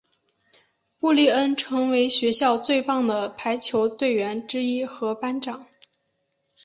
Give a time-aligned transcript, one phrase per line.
[0.99, 5.67] 布丽恩成为学校最棒的排球队员之一和班长。